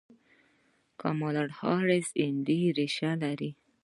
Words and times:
کاملا 1.01 1.43
هاریس 1.59 2.09
هندي 2.21 2.59
ریښې 2.77 3.11
لري. 3.23 3.51